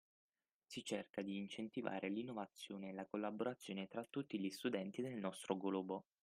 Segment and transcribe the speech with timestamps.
[0.65, 6.05] Si cerca di incentivare l’innovazione e la collaborazione tra tutti gli studenti del nostro globo.